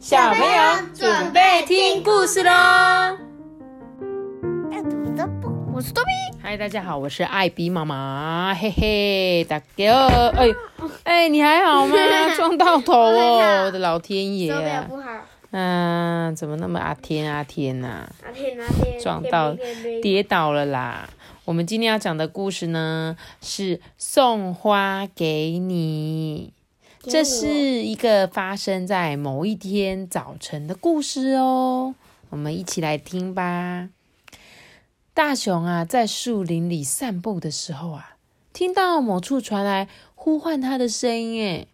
[0.00, 0.48] 小朋友
[0.94, 2.50] 准备听故事喽！
[5.74, 6.10] 我是多比。
[6.42, 10.48] 嗨，大家好，我是艾比妈妈，嘿嘿，大哥，哎
[11.04, 11.94] 哎，你还好吗？
[12.34, 14.50] 撞到头哦，我的老天爷！
[14.50, 15.10] 手表不好，
[15.50, 19.54] 嗯，怎么那么阿天阿天呐、阿天阿天撞到
[20.00, 21.10] 跌倒了啦！
[21.44, 26.54] 我们今天要讲的故事呢，是送花给你。
[27.02, 31.94] 这是一个发生在某一天早晨的故事哦，
[32.28, 33.88] 我们一起来听吧。
[35.14, 38.16] 大熊啊，在树林里散步的时候啊，
[38.52, 41.42] 听到某处传来呼唤他的声音。
[41.42, 41.68] 诶，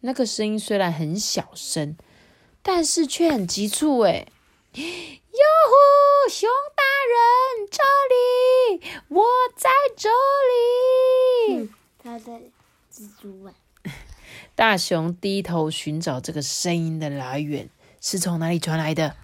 [0.00, 1.96] 那个声音虽然很小声，
[2.60, 4.00] 但是却很急促。
[4.00, 4.26] 诶，
[4.74, 4.82] 哟
[5.70, 6.82] 呼，熊大
[7.14, 7.80] 人，这
[8.10, 9.24] 里，我
[9.56, 10.10] 在这
[11.60, 11.70] 里。
[12.02, 12.42] 他在
[12.92, 13.54] 蜘蛛啊，
[14.56, 17.68] 大熊低头寻找这个声音的来源
[18.00, 19.16] 是从哪里传来的？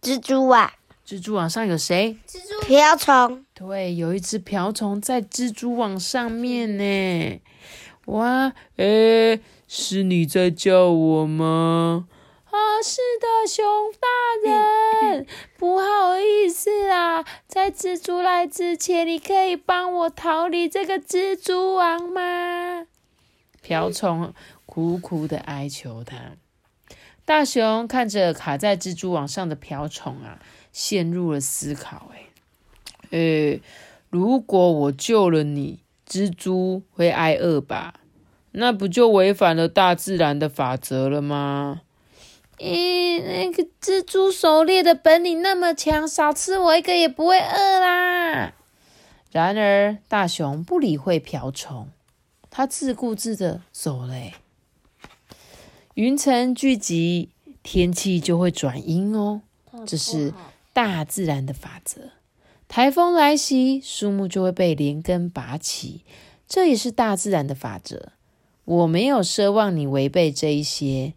[0.00, 0.70] 蜘蛛网，
[1.06, 2.16] 蜘蛛网上有谁？
[2.26, 7.40] 蜘蛛瓢虫，对，有一只瓢虫在蜘蛛网上面呢。
[8.06, 12.06] 哇，诶，是你在叫我吗？
[12.46, 13.64] 啊，是的，熊
[14.00, 15.26] 大人，
[15.58, 22.43] 不好意思啊，在蜘蛛来之前，你可以帮我逃离这个蜘蛛网吗？
[23.64, 24.34] 瓢虫
[24.66, 26.16] 苦苦的哀求他。
[27.24, 30.38] 大熊看着卡在蜘蛛网上的瓢虫啊，
[30.70, 32.10] 陷入了思考。
[32.12, 32.26] 哎，
[33.18, 33.62] 诶，
[34.10, 37.94] 如果我救了你，蜘蛛会挨饿吧？
[38.52, 41.80] 那不就违反了大自然的法则了吗？
[42.58, 48.52] 咦，那个蜘蛛狩猎的本领那么强，少吃我一个也不会饿啦。
[49.32, 51.88] 然而，大熊不理会瓢虫，
[52.56, 54.32] 他自顾自的走了欸。
[55.94, 57.30] 云层聚集，
[57.64, 59.40] 天气就会转阴哦，
[59.84, 60.32] 这是
[60.72, 62.10] 大自然的法则。
[62.68, 66.04] 台风来袭，树木就会被连根拔起，
[66.46, 68.12] 这也是大自然的法则。
[68.64, 71.14] 我没有奢望你违背这一些，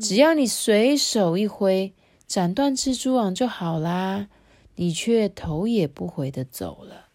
[0.00, 1.92] 只要你随手一挥，
[2.26, 4.26] 斩断蜘蛛网就好啦。
[4.74, 7.09] 你却头也不回的走了。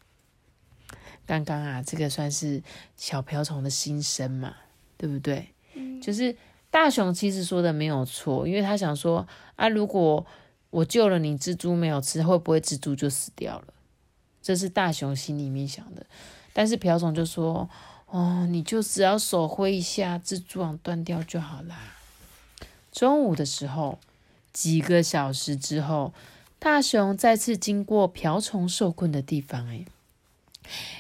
[1.26, 2.62] 刚刚啊，这个算是
[2.96, 4.56] 小瓢虫的心声嘛，
[4.98, 5.50] 对不对？
[6.02, 6.36] 就是
[6.70, 10.26] 大熊其实说的没有错，因为他想说啊，如果
[10.70, 13.74] 我救了你，蜘蛛没有吃，会不会蜘蛛就死掉了？
[14.42, 16.06] 这是大熊心里面想的。
[16.54, 17.70] 但是瓢虫就说。
[18.08, 21.96] 哦，你就只要手挥一下，蜘蛛网断掉就好啦。
[22.92, 24.00] 中午的时候，
[24.54, 26.14] 几个小时之后，
[26.60, 29.68] 大熊再次经过瓢虫受困的地方。
[29.68, 29.86] 哎，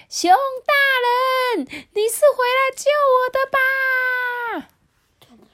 [0.09, 4.69] 熊大人，你是回来救我的吧？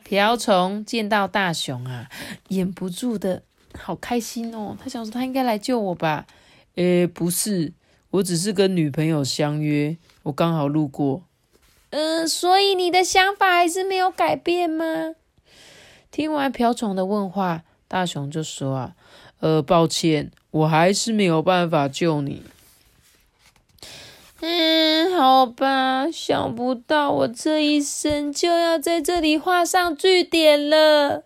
[0.04, 2.10] 瓢虫见到大熊啊，
[2.50, 3.44] 掩不住的
[3.78, 4.78] 好开心哦。
[4.82, 6.28] 他想说，他应该来救我吧？
[6.76, 7.74] 诶，不是，
[8.12, 11.24] 我只是跟女朋友相约，我刚好路过。
[11.92, 15.16] 嗯，所以你的想法还是没有改变吗？
[16.12, 18.96] 听完瓢虫的问话，大熊就说：“啊，
[19.40, 22.44] 呃，抱歉，我还是没有办法救你。”
[24.44, 31.24] 嗯，好吧，想不到我这一生就要在这里画上句点了，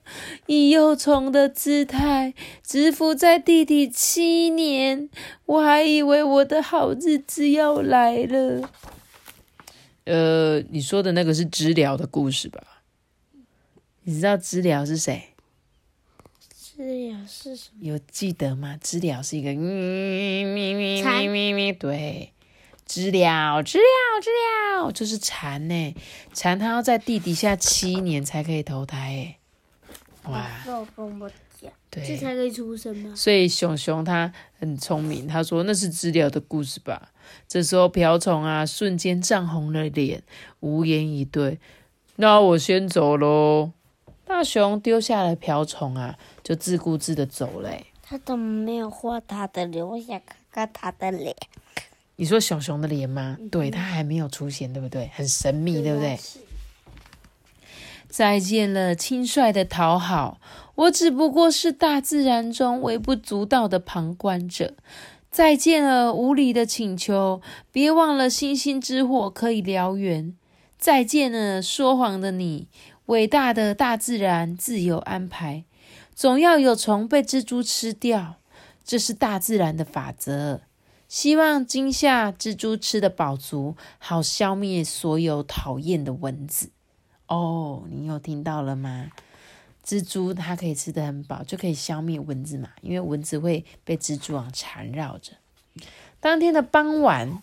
[0.48, 5.10] 以幼虫的姿态蛰伏在地底七年，
[5.46, 8.70] 我还以为我的好日子要来了。
[10.04, 12.84] 呃，你说的那个是知了的故事吧？
[14.04, 15.30] 你知道知了是谁？
[16.54, 17.88] 知了是什么？
[17.88, 18.78] 有记得吗？
[18.84, 22.34] 知了是一个咪咪咪咪咪咪，对，
[22.86, 24.30] 知了，知了，知
[24.84, 25.96] 了，就是蝉呢。
[26.34, 29.38] 蝉它要在地底下七年才可以投胎，
[30.24, 30.48] 哎，哇，
[31.90, 33.14] 这，才可以出生吗？
[33.16, 37.10] 所以熊熊它很聪明，他说那是知了的故事吧。
[37.48, 40.22] 这时候瓢虫啊，瞬间涨红了脸，
[40.60, 41.60] 无言以对。
[42.18, 43.72] 那我先走喽。
[44.26, 47.86] 大熊丢下了瓢虫啊，就自顾自的走了欸。
[48.02, 49.88] 他怎么没有画他的脸？
[49.88, 51.36] 我想看看他的脸。
[52.18, 53.38] 你说小熊的脸吗？
[53.52, 55.12] 对，它还没有出现，对不对？
[55.14, 56.18] 很神秘，对不对？
[58.08, 60.40] 再见了，轻率的讨好，
[60.76, 64.76] 我只不过是大自然中微不足道的旁观者。
[65.30, 67.42] 再见了，无理的请求，
[67.74, 70.34] 别忘了星星之火可以燎原。
[70.78, 72.70] 再见了，说谎的你，
[73.08, 75.66] 伟大的大自然自有安排，
[76.14, 78.36] 总要有虫被蜘蛛吃掉，
[78.86, 80.62] 这是大自然的法则。
[81.16, 86.72] 希望今夏蜘蛛吃的饱足，好消灭所有讨厌的蚊子。
[87.28, 89.12] 哦，你有听到了吗？
[89.82, 95.32] 蜘蛛它可以吃得很饱，就可以消灭蚊子嘛，因为蚊子会被蜘蛛网缠绕着。
[96.20, 97.42] 当天的傍晚，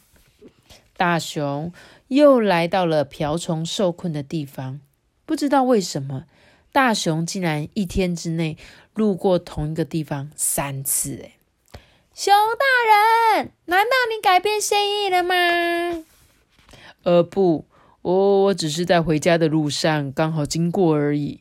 [0.98, 1.72] 大熊
[2.08, 4.82] 又来到了瓢虫受困的地方。
[5.24, 6.26] 不知道为什么，
[6.72, 8.58] 大熊竟然一天之内
[8.92, 11.22] 路过同一个地方三次。
[11.24, 11.32] 哎，
[12.14, 15.34] 熊大人，难道你改变心意了吗？
[17.04, 17.64] 呃，不，
[18.02, 21.40] 我我只是在回家的路上刚好经过而已。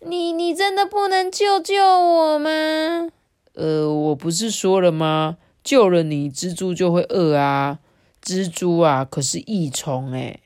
[0.00, 3.10] 你你真的不能救救我吗？
[3.54, 5.38] 呃，我不是说了吗？
[5.64, 7.78] 救了你，蜘蛛就会饿啊！
[8.22, 10.40] 蜘蛛啊，可是益虫哎，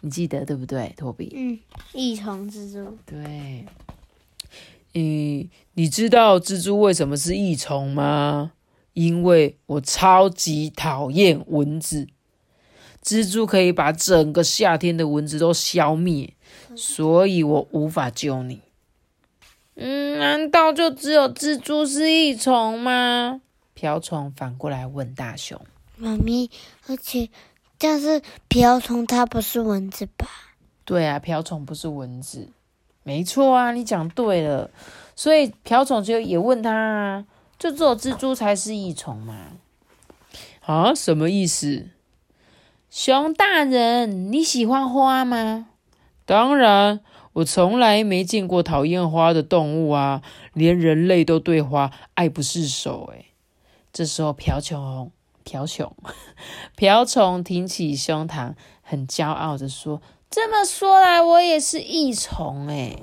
[0.00, 1.32] 你记得对不对，托比？
[1.34, 1.58] 嗯，
[1.92, 2.96] 益虫蜘蛛。
[3.04, 3.66] 对。
[4.94, 8.52] 嗯，你知道蜘蛛为什么是益虫吗？
[8.92, 12.08] 因为我超级讨厌蚊子，
[13.02, 16.34] 蜘蛛可以把整个夏天的蚊子都消灭，
[16.76, 18.60] 所以我无法救你。
[19.76, 23.40] 嗯，难道就只有蜘蛛是益虫吗？
[23.72, 25.58] 瓢虫反过来问大熊
[25.96, 26.50] ：“妈咪，
[26.86, 27.30] 而且，
[27.78, 30.28] 但是瓢虫它不是蚊子吧
[30.84, 32.50] ？”“对啊，瓢虫不是蚊子，
[33.02, 34.70] 没错啊，你讲对了。
[35.14, 37.24] 所以瓢虫就也问他啊，
[37.58, 39.48] 就只有蜘蛛才是益虫嘛
[40.64, 41.88] ？”“啊，什么意思
[42.90, 45.68] ？”“熊大人，你喜欢花吗
[46.24, 47.00] ？”“当然，
[47.34, 50.22] 我从来没见过讨厌花的动物啊，
[50.54, 53.26] 连人类都对花爱不释手。”哎。
[53.92, 55.12] 这时候，瓢虫、
[55.44, 55.94] 瓢虫、
[56.74, 60.00] 瓢虫挺起胸膛，很骄傲的说
[60.34, 62.96] ：“这么说来，我也是益虫哎！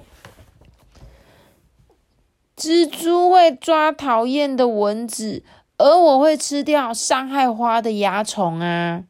[2.57, 5.43] 蜘蛛会抓讨厌的蚊子，
[5.77, 9.03] 而我会吃掉伤害花的蚜虫啊，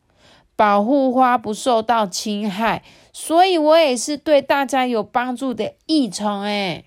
[0.57, 2.83] 保护花不受到侵害，
[3.13, 6.83] 所以我也是对大家有帮助的益虫哎！”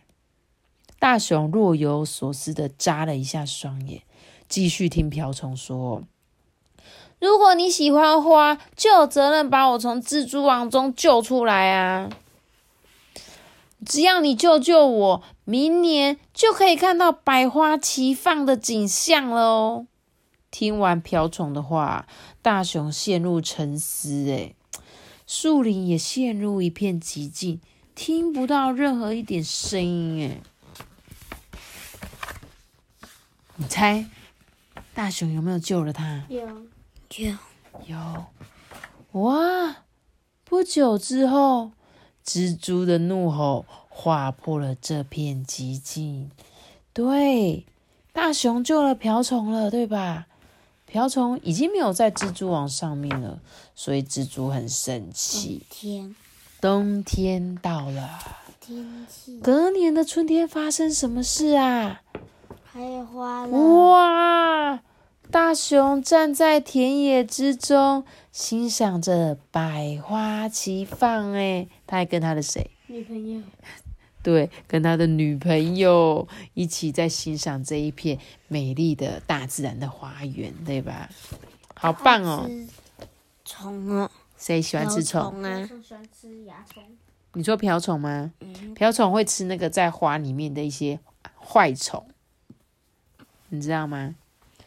[1.00, 4.02] 大熊若有所思的眨了一下双眼。
[4.46, 6.02] 继续听瓢虫说
[7.22, 12.10] ：“如果你喜欢花，就有责任把我从蜘蛛网中救出来啊！
[13.86, 19.86] 只要你救救我，明年就可以看到百花齐放的景象了哦。”
[20.50, 22.08] 听完瓢虫的话，
[22.42, 24.54] 大熊陷入沉思，哎，
[25.24, 27.60] 树林也陷入一片寂静，
[27.94, 30.40] 听不到任何一点声音，哎，
[33.54, 34.06] 你猜？
[34.92, 36.24] 大熊有没有救了他？
[36.28, 36.46] 有，
[37.16, 37.36] 有，
[37.86, 39.20] 有！
[39.20, 39.76] 哇！
[40.44, 41.72] 不久之后，
[42.24, 46.30] 蜘蛛的怒吼划破了这片寂静。
[46.92, 47.66] 对，
[48.12, 50.26] 大熊救了瓢虫了，对吧？
[50.86, 53.40] 瓢虫已经没有在蜘蛛网上面了，
[53.74, 55.66] 所以蜘蛛很生气。
[55.70, 56.14] 天，
[56.60, 58.18] 冬天到了。
[58.60, 59.40] 天气。
[59.40, 62.02] 隔年的春天发生什么事啊？
[62.72, 63.58] 开花了！
[63.58, 64.82] 哇！
[65.32, 71.32] 大熊站在田野之中，欣赏着百花齐放。
[71.32, 72.70] 哎，他还跟他的谁？
[72.88, 73.40] 女朋友。
[74.22, 81.08] 对，跟他的女朋友一起在欣赏这一片美丽的大自然的花园，对吧？
[81.76, 82.46] 好棒哦！
[83.46, 85.66] 虫哦，谁喜欢吃虫啊？
[85.82, 86.82] 喜欢吃蚜虫。
[87.32, 88.34] 你说瓢虫吗？
[88.74, 91.00] 瓢虫会吃那个在花里面的一些
[91.40, 92.06] 坏虫。
[93.48, 94.14] 你知道吗？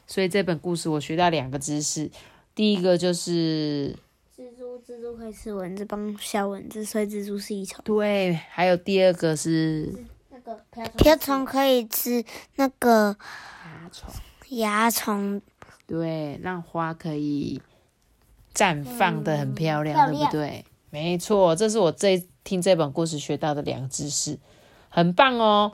[0.08, 2.10] 所以这本故事我学到两个知识，
[2.54, 3.96] 第一个就是
[4.36, 7.82] 蜘蛛，蜘蛛可以吃蚊子，帮消蚊子，所以蜘蛛是益虫。
[7.84, 9.94] 对，还有第二个是
[10.30, 10.64] 那个
[10.98, 12.24] 瓢虫可以吃
[12.56, 13.16] 那个
[13.64, 14.10] 蚜虫，
[14.50, 15.42] 蚜虫。
[15.88, 17.62] 对，让花可以
[18.56, 20.66] 绽放的很漂亮，对不对？
[20.90, 24.40] 没错，这是我这听这本故事学到的两个知识，
[24.90, 25.74] 很棒哦。